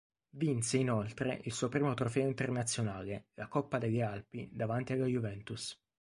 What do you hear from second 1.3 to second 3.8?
il suo primo trofeo internazionale, la Coppa